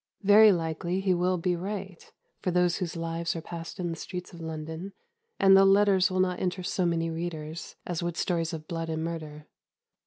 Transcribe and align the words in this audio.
Very 0.23 0.51
likely 0.51 0.99
he 0.99 1.13
will 1.13 1.37
be 1.37 1.55
right 1.55 2.11
for 2.41 2.49
those 2.49 2.77
whose 2.77 2.95
lives 2.95 3.35
are 3.35 3.41
passed 3.43 3.79
in 3.79 3.91
the 3.91 3.95
streets 3.95 4.33
of 4.33 4.41
London, 4.41 4.93
and 5.39 5.55
the 5.55 5.63
letters 5.63 6.09
will 6.09 6.19
not 6.19 6.39
interest 6.39 6.73
so 6.73 6.87
many 6.87 7.11
readers 7.11 7.75
as 7.85 8.01
would 8.01 8.17
stories 8.17 8.51
of 8.51 8.67
blood 8.67 8.89
and 8.89 9.03
murder. 9.03 9.45